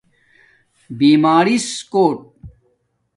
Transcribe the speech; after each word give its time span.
بیمارس 0.97 1.69
کوٹ 1.91 2.19